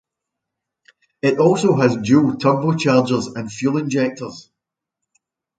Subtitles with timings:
[1.21, 4.49] It also has dual turbochargers and fuel injectors.